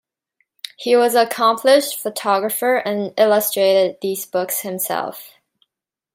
[0.79, 5.35] He was an accomplished photographer and illustrated these books himself.